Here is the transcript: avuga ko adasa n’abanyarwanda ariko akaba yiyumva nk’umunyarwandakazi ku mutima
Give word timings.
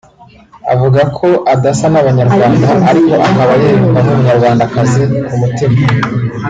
avuga 0.73 1.01
ko 1.17 1.27
adasa 1.53 1.85
n’abanyarwanda 1.91 2.67
ariko 2.89 3.13
akaba 3.27 3.53
yiyumva 3.61 3.99
nk’umunyarwandakazi 4.03 5.01
ku 5.27 5.35
mutima 5.41 5.77